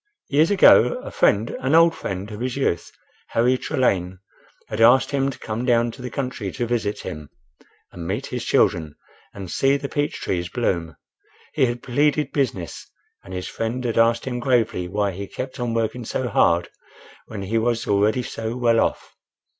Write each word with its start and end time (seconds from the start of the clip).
Years 0.29 0.49
ago, 0.49 0.99
a 1.03 1.11
friend—an 1.11 1.75
old 1.75 1.93
friend 1.93 2.31
of 2.31 2.39
his 2.39 2.57
youth, 2.57 2.91
Harry 3.27 3.55
Trelane, 3.55 4.17
had 4.67 4.81
asked 4.81 5.11
him 5.11 5.29
to 5.29 5.37
come 5.37 5.63
down 5.63 5.91
to 5.91 6.01
the 6.01 6.09
country 6.09 6.51
to 6.53 6.65
visit 6.65 7.01
him 7.01 7.29
and 7.91 8.07
meet 8.07 8.25
his 8.33 8.43
children 8.43 8.95
and 9.31 9.51
see 9.51 9.77
the 9.77 9.87
peach 9.87 10.15
trees 10.19 10.49
bloom. 10.49 10.95
He 11.53 11.67
had 11.67 11.83
pleaded 11.83 12.31
business, 12.31 12.89
and 13.23 13.31
his 13.31 13.47
friend 13.47 13.83
had 13.85 13.99
asked 13.99 14.25
him 14.25 14.39
gravely 14.39 14.87
why 14.87 15.11
he 15.11 15.27
kept 15.27 15.59
on 15.59 15.75
working 15.75 16.03
so 16.03 16.27
hard 16.29 16.69
when 17.27 17.43
he 17.43 17.59
was 17.59 17.85
already 17.87 18.23
so 18.23 18.55
well 18.57 18.79
off. 18.79 19.13